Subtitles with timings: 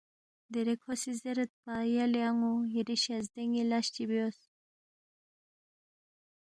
[0.51, 4.39] دیرے کھو سی زیریدپا یلے ان٘و یری شزدے ن٘ی لس چی بیوس